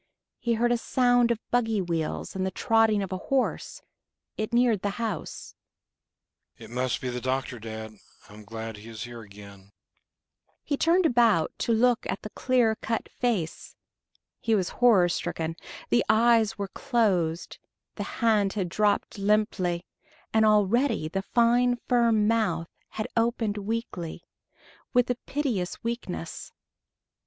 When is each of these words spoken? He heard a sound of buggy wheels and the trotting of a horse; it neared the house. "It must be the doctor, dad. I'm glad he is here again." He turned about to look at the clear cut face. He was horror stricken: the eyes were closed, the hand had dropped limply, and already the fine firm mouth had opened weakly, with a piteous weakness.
He 0.39 0.55
heard 0.55 0.71
a 0.71 0.79
sound 0.79 1.29
of 1.29 1.37
buggy 1.51 1.79
wheels 1.79 2.35
and 2.35 2.43
the 2.43 2.49
trotting 2.49 3.03
of 3.03 3.11
a 3.11 3.19
horse; 3.19 3.83
it 4.35 4.51
neared 4.51 4.81
the 4.81 4.97
house. 4.97 5.53
"It 6.57 6.71
must 6.71 7.01
be 7.01 7.09
the 7.09 7.21
doctor, 7.21 7.59
dad. 7.59 7.93
I'm 8.27 8.43
glad 8.43 8.77
he 8.77 8.89
is 8.89 9.03
here 9.03 9.21
again." 9.21 9.69
He 10.63 10.75
turned 10.75 11.05
about 11.05 11.51
to 11.59 11.71
look 11.71 12.07
at 12.09 12.23
the 12.23 12.31
clear 12.31 12.73
cut 12.77 13.09
face. 13.09 13.75
He 14.39 14.55
was 14.55 14.69
horror 14.69 15.07
stricken: 15.07 15.55
the 15.89 16.03
eyes 16.09 16.57
were 16.57 16.69
closed, 16.69 17.59
the 17.93 18.03
hand 18.21 18.53
had 18.53 18.69
dropped 18.69 19.19
limply, 19.19 19.85
and 20.33 20.45
already 20.47 21.09
the 21.09 21.21
fine 21.21 21.77
firm 21.87 22.27
mouth 22.27 22.69
had 22.89 23.07
opened 23.15 23.59
weakly, 23.59 24.23
with 24.93 25.11
a 25.11 25.15
piteous 25.27 25.83
weakness. 25.83 26.51